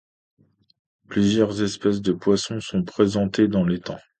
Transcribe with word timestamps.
Plusieurs 1.09 1.61
espèces 1.61 2.01
de 2.01 2.13
poissons 2.13 2.59
sont 2.59 2.81
présentes 2.83 3.39
dans 3.41 3.65
l'étang. 3.65 3.99